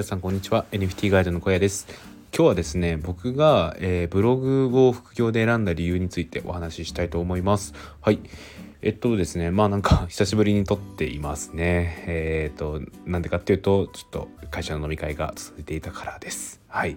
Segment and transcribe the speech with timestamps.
[0.00, 0.64] 皆さんこんにちは。
[0.72, 1.86] NFT ガイドの小屋です。
[2.34, 7.74] 今日はですね僕が、えー、ブログを副業で選んだ理由についてお話ししたいと思います。
[8.00, 8.18] はい。
[8.82, 12.04] えっとですねまあなんか 久しぶりに撮っていますね。
[12.06, 16.60] えー、っとなんでかっていうとちょっと会社の飲み会が続いていたからです。
[16.66, 16.96] はい、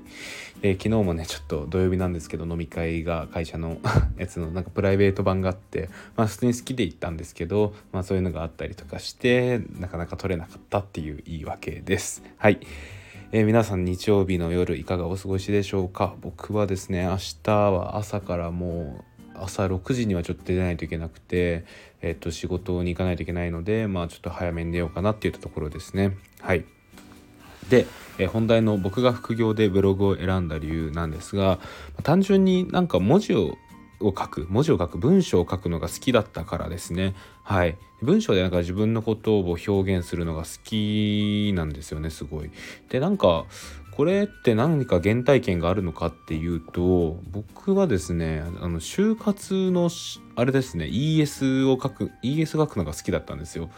[0.61, 3.79] えー、昨日もねちょっと土曜日なんですけど飲み会が会社の
[4.17, 12.23] やつのなんかプライベート版があってまあ普通に好きで行ったんですけどまあそういうのがあったりとかしてなかなか撮れなかったっていう言い訳です。
[12.37, 12.59] はい。
[13.35, 16.15] えー、皆さん日曜日の夜いかがお過ごしでしょうか？
[16.21, 21.65] 僕はですね明日は朝からもう朝6時にはちょっと出ないといけなくて、
[22.01, 26.17] えっと、仕事に行かないといけないので、まあ、ちょっと早めに出ようかなっていったところですね。
[26.41, 26.65] はい。
[27.69, 27.87] で、
[28.19, 31.59] え本題の僕が副業でブログを選んだ理由なんですが、
[32.03, 33.57] 単純になんか文字を
[34.03, 42.51] を書く文字を書く文章を書くのが好きだったからですねはい文章でなんか自分のことを表現するのが好きなんですよねすごい
[42.89, 43.45] でなんか
[43.95, 49.91] これって何か原体験があるのかっていうと僕はですねあの就活の
[50.35, 53.69] あれですね ES を書く ES 書くのが好きだったんですよ。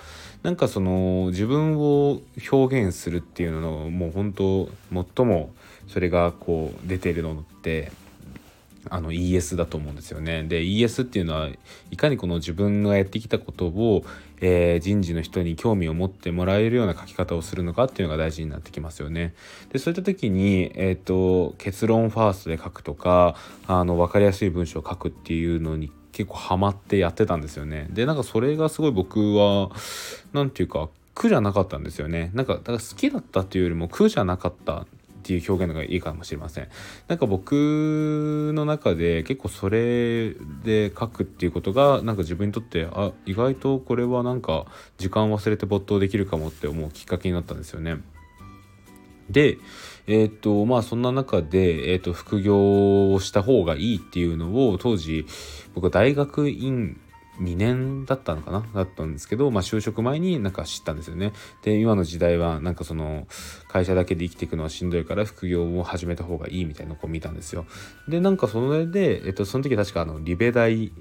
[0.41, 5.53] なんかその自分を表現するっていうののもう本当最も
[5.87, 7.91] それがこう出てるのって
[8.89, 10.43] あの ES だと思うんですよね。
[10.43, 11.49] で ES っていうのは
[11.91, 14.05] いかにこの自分がやってきたことを、
[14.41, 19.33] えー、人事の人に興味を持ってもらえるような書き方をするのかっていうのが大事になってきますよね。
[19.71, 23.35] でそういった時に、えーと、結論ファーストで書くとか
[23.67, 27.87] あの分かりやすい文章を書くっていうのに結構ハマってやってたんですよね。
[27.89, 29.71] でなんかそれがすごい僕は
[30.33, 32.31] 何て言うか苦じゃなかったんですよね。
[32.33, 34.85] なんかだから好きだったっていうよりも苦じゃなかった
[35.25, 36.67] っていう表現のがいいかもしれません。
[37.07, 44.67] なんか僕の中で結構それで書くっていうことがなんか自分にとってあ意外とこれはなんか
[44.99, 47.97] 時間忘れて没頭できるかもって思うきっかけになったんですよね。
[49.27, 49.57] で
[50.05, 55.25] えっ、とまあそんな中で、えーと副業をした方がいいっていうのを当時
[55.73, 57.01] 僕は大学院
[57.39, 58.65] 2年だったのかな？
[58.73, 61.33] だったんですけど、まあ、就職前になんか知ったんですよね。
[61.63, 63.27] で今の時代はなんかその
[63.67, 67.65] 会社だけで生きていくのはしんどいから副業を始めた方がいいみたいな子を見たんですよ。
[68.07, 70.91] でなんかそれで、えっと、その時確かあのリベ大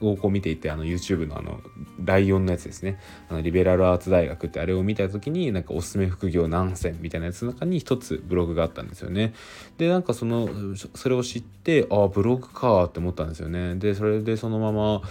[0.00, 1.60] をこう見ていてあの YouTube のあの
[2.04, 2.98] ライオンのやつですね。
[3.28, 9.34] あのリベラルアーツ大学ってあれを見た時になんかおすすめ副業何選みたいなやつの中に一つブログがあったんですよね。
[9.78, 10.48] でなんかその
[10.94, 13.76] それを知ってああブログかって思ったんですよね。
[13.76, 15.02] でそれでそのまま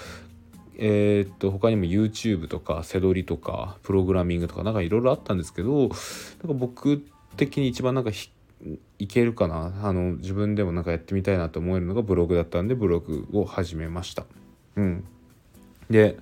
[0.78, 5.96] えー、っと他にも YouTube とかセドリとかプログラミングとかなんかいろいろあったんですけどなんか
[6.54, 7.04] 僕
[7.38, 8.12] 的に一番なんか
[9.00, 9.74] いけるかな。
[9.84, 14.26] あの自分でもなんかやってみたいなと思えるのがブログだったんでブログを始めました。
[14.76, 15.04] うん、
[15.90, 16.18] で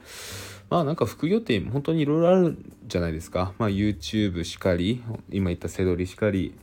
[0.70, 3.54] まあなんか副業って本当にいろいろあるじゃないですか。
[3.58, 6.54] まあ YouTube しかり今言ったセドリしかり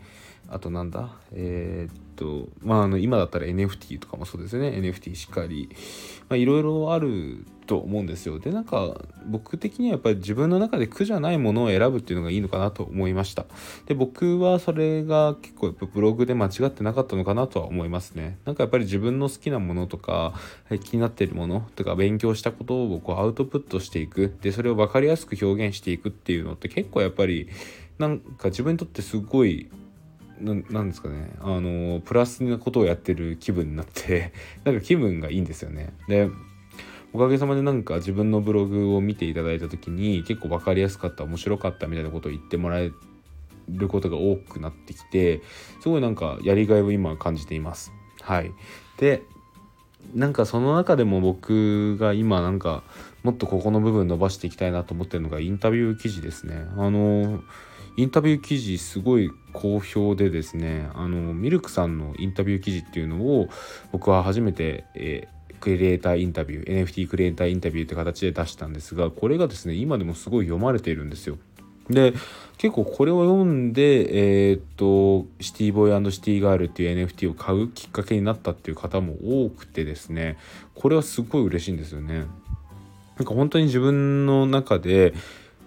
[0.48, 1.16] あとなんだ？
[1.32, 4.70] えー、とまああの今だったら NFT とかもそうですね。
[4.70, 5.68] NFT しっかり。
[6.34, 8.40] いろいろあると思うんですよ。
[8.40, 13.44] でなんか僕的にはやっぱり自分の中で苦じゃないものを選ぶっていうのがいいのかなと思いました。
[13.86, 18.38] で僕はそれが結構やっぱブログで間違ってなかったのかなとは思いますね。
[18.44, 20.34] なんかやっぱり自分の好きなものとか
[20.82, 24.36] 気になっているものとか勉強したことを僕はアウトプットしていく。
[24.42, 27.48] でそれを分かりやすく表現していくっていうのって結構やっぱり
[27.98, 29.70] なんか自分にとってすごい
[30.40, 31.30] なんですかね。
[31.40, 34.32] あのプラスなことをやってる気分になって
[34.64, 35.94] なんか気分がいいんですよね。
[36.08, 36.28] で
[37.12, 42.90] おかげさまでなんか自分のブログを見ていただいた時に結構分かりやすかった面白かったみたいなことを言ってもらえ
[43.68, 45.40] ることが多くなってきて
[45.80, 47.92] すごいなんかやりがいを今感じています。
[48.20, 48.52] はい。
[48.98, 49.22] で
[50.14, 52.82] なんかその中でも僕が今なんか
[53.22, 56.66] もっとここの部分伸ばしていきたいなと思ってるのがインタビュー記事ですね。
[56.76, 57.42] あの
[57.96, 63.48] インタビュー記事すごい好評でですねあのミルクさんのインタビュー記事っていうのを
[63.90, 71.38] 僕は初めて、えー、クリエイターインタビュー NFT クリエイターインタビューって形で出したんですがこれがですね今でもすごい読まれているんですよ。
[71.88, 72.14] で
[72.58, 80.36] 結構これを読んで、えー、とシティボーイシティガールっていう NFT を買うきっかけになったっていう方も多くてですね
[80.74, 82.26] これはすごい嬉しいんですよね。
[83.16, 85.14] なんか本当に自分の中で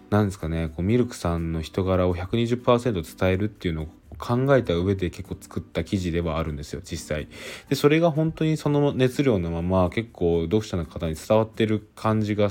[0.09, 7.27] 何ですかねこうミルクさんの人柄を120%伝えるっていうのを考えた上で結構作った記事ではあるんですよ実際。
[7.69, 12.49] でそれが本当にその熱量のまま結構読者の方に伝わってる感じが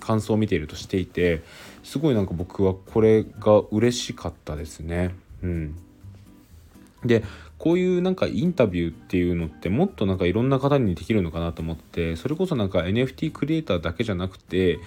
[0.00, 1.42] 感想を見ているとしていて
[1.82, 5.14] すごいなんか僕はこれが嬉しかったですね。
[5.42, 5.76] うん。
[7.04, 7.24] で
[7.58, 14.78] こういうなんかインタビューっていうのってもっとなんかいろんな方にできるのかなと思ってそれこそなんか NFT クリエイターだけじゃなくて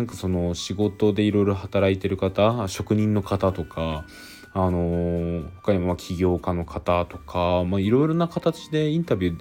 [0.00, 4.06] なんかその仕事でいろいろ働いてる方職人の方とか
[4.54, 9.38] あの、他にも起業家の方とかいろいろな形でインタビュ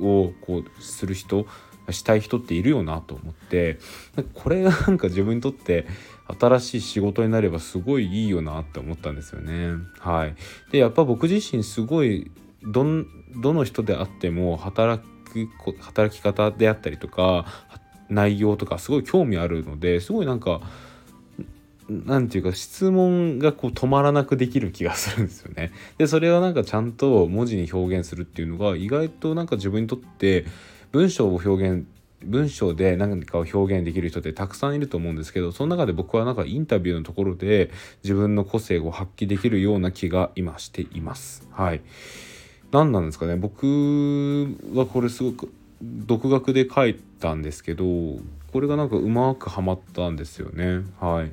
[0.00, 1.46] ーをこうする人
[1.90, 3.78] したい人っているよなと思って
[4.34, 5.86] これがなんか自分にとって
[6.36, 9.74] 新しい仕事になればすごいいいよなって思ったんですよね。
[10.00, 10.34] はい、
[10.72, 12.32] でやっぱ僕自身すごい
[12.64, 15.48] どの人であっても働く
[15.80, 17.46] 働き方であったりとか
[18.08, 20.60] 内容とかすごい興味あるのですごいなんか
[21.88, 25.72] なんていうか質問がこう止まらなくできる気がするんですよね。
[25.98, 30.46] でそれをなんかちゃんと文字に表現するっていうのが意外となんか自分にとって
[30.92, 31.86] 文章を表現
[32.24, 37.70] 文章で何かを表現できる人ってたくさんいると思うんですけどその中で僕はなんかインタビューのところで
[38.04, 41.48] 自分の個性を発揮できるような気が今しています。
[41.50, 41.80] はい
[42.70, 43.66] 何なんですかね僕
[44.74, 45.52] はこれすごく
[45.82, 47.84] 独学で書いたんですけど
[48.52, 50.84] これがなんかうまくはまったんですよね。
[51.00, 51.32] はい。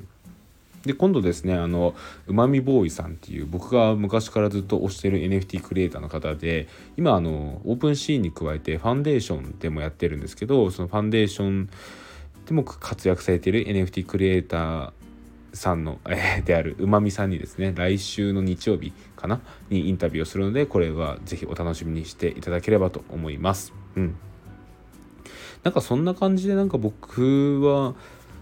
[0.84, 1.94] で今度ですねあの
[2.26, 11.70] うまみボーイさんっていう僕が昔からずっと推してる NFT クリエイターの方で今あのオープンシーンに加えてファンデーションでもやってるんですけどそのファンデーション
[12.46, 14.92] でも活躍されてる NFT クリエイター
[15.52, 23.74] さんの、えー、であるうまみさんにですね来週の日曜日かなにインタビューをするのでこれは是非お楽しみにしていただければと思います。
[23.96, 24.16] うん。
[25.62, 27.94] なんかそんな感じでなんか僕は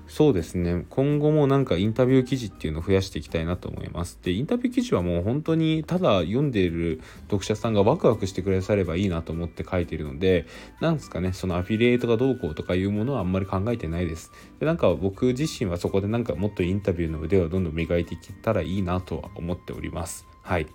[0.08, 0.86] そうですね。
[0.88, 4.18] 今後もなんかインタビュー記事っていうのを増やしていきたいなと思います。
[4.22, 10.46] でインタビュー記事はもう本当にただ読んでいる読者さんがワクワクしてくださればいいなと思って書いているので
[10.80, 14.32] なんですかねそのアフィリエイトがどうこうとかいうものはあんまり考えてないです。
[14.60, 20.26] でなんか僕自身はそこでなんかもっとインタビューの腕をどんどん磨いていけたらいいなとは思っております。
[20.42, 20.66] はい。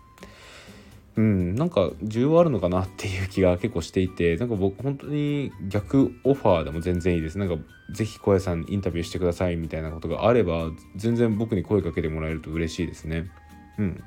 [1.15, 7.37] うん、なんか需要あるのかなっていう気が結構していてなんか僕本当に逆オファーでも全然いいです。
[7.37, 7.55] なんか
[7.91, 13.29] 是非小屋さんインタビューしてくださいみたいなことがあれば全然僕に声かけてもらえると嬉しいですね。
[13.77, 14.03] うん。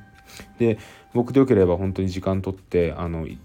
[0.58, 0.78] で
[1.14, 3.36] 僕でよければ本当に時間取ってあの1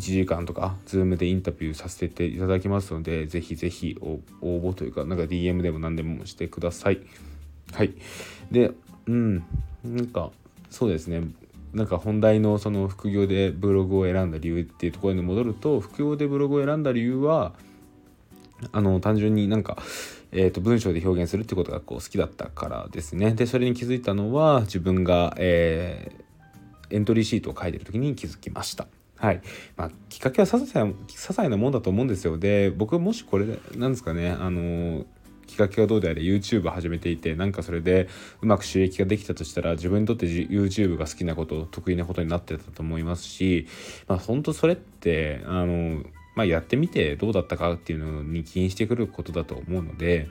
[0.00, 7.00] 時間とか Zoom でインタビューさせていただきますのでぜひぜひ応募というかなんか DM でも何でもしてください。
[7.72, 7.92] はい。
[8.50, 8.72] で
[9.06, 9.44] うん。
[9.84, 10.30] なんか
[10.70, 11.22] そうですね。
[11.72, 17.52] なんか本題のその副業でブログを選んだ理由っていうところに戻ると副業でブログを選んだ理由は
[18.72, 19.78] あの単純になんか、
[20.32, 23.32] えー、と文章で表現するってことがこう好きだったからですね。
[23.32, 28.86] でそれに気づいたのは自分が、えー、エントリーシートを書いてる時に気づきました。
[29.16, 29.42] はい。
[29.76, 32.38] まあ、きっかけは些細な些細なもんだと思うんですよ。
[32.38, 33.46] で僕もしこれ
[33.76, 35.04] なんですかねあの
[35.50, 38.08] きっかけはどうであれ YouTube 始めていてなんかそれで
[38.40, 43.66] うまく収益ができたとしたら自分にとって YouTube が好きなこと得意なことになってたと思いますし
[44.06, 46.04] まあ本当それってあの、
[46.36, 50.28] まあ、やってみてどうだったかっていうのに起因してくることだと思うので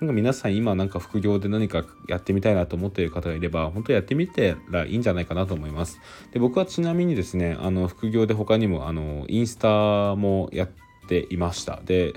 [0.00, 6.00] なんか皆さん今なんか副業で何かやってみたいなと思っている方がいれば本当やってみたらいいんじゃないかなと思います。
[6.32, 11.80] で僕はちなみにですねあの副業で他にもあのインスタもやってていました。
[11.84, 12.14] で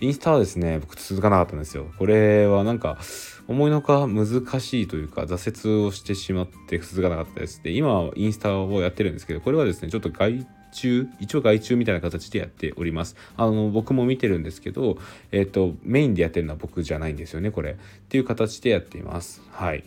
[0.00, 1.86] インスタはですね僕続かなかったんですよ。
[1.98, 2.98] これはなんか
[3.46, 4.26] 思いのほか難
[4.60, 7.62] しいというか挫折をしてしまって続かなかったです。
[7.62, 13.16] で今インスタをやってるんですけどこれはですねちょっと外注一応外注みたいな形でやっております。
[13.36, 14.98] あの僕も見てるんですけど
[15.30, 17.72] えっ、ー、とメインでやってるのは僕じゃないんですよねこれ。
[17.72, 17.74] っ
[18.08, 19.42] ていう形でやっています。
[19.52, 19.84] はい。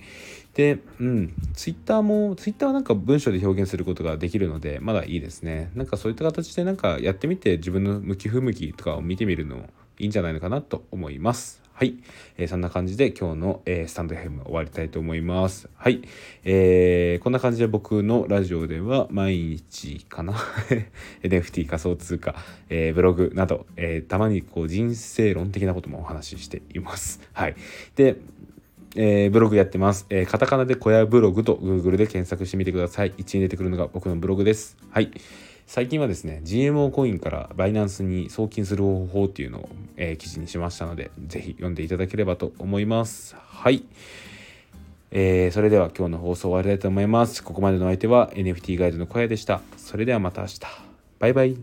[0.57, 5.69] で、うん、ツイッターも、ツイッターはなんか文章で表現することができるので、まだいいですね。
[5.75, 11.61] なんかそういった形でなんかやってみて自分の向き不向きとかを見てみるのいいんじゃないのかなと思います。
[11.73, 11.97] はい。
[12.39, 15.69] えー、そんな感じで今日の、えー、スタンド FM 終わりたいと思います。
[15.75, 16.01] はい。
[16.43, 20.33] えー、こんな感じで僕のラジオでは毎日かな
[21.21, 22.33] ?NFT 仮想通貨、
[22.69, 27.21] えー、ブログなど、え、たまにこう人生論的なこともお話ししています。
[27.31, 27.55] はい。
[27.95, 28.15] で、
[28.99, 30.07] えー、ブログやってます。
[30.09, 33.11] えー、カタカナで小屋ブログと Google で検索してみてください。
[33.11, 34.75] 1位に出てくるのが僕のブログです。
[34.89, 35.11] はい。
[35.67, 43.35] 最近はですね、GMO コインからバイナンスに送金する方法っていうのを、えー、記事にしましたので、ぜひ読んでいただければと思います。
[43.37, 43.83] はい。
[45.11, 47.43] えー、それでは今日の放送終わりたいと思います。
[47.43, 49.61] ここまでの相手は NFT ガイドの小屋でした。
[49.77, 50.61] それではまた明日。
[51.19, 51.57] バイバイ。